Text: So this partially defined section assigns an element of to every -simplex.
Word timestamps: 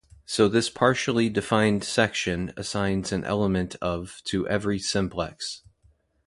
So 0.25 0.47
this 0.47 0.67
partially 0.67 1.29
defined 1.29 1.83
section 1.83 2.53
assigns 2.57 3.11
an 3.11 3.23
element 3.23 3.75
of 3.83 4.19
to 4.25 4.47
every 4.47 4.79
-simplex. 4.79 5.61